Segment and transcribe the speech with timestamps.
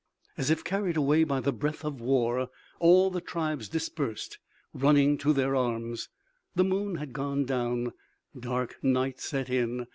[0.39, 4.39] '"As if carried away by the breath of war, all the tribes dispersed,
[4.73, 6.09] running to their arms.
[6.55, 7.93] The moon had gone down;
[8.35, 9.85] dark night set in.